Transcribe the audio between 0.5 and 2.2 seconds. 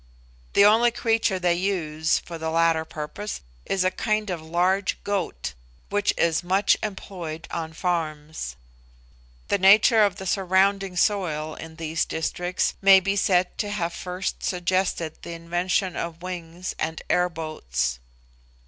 The only creature they use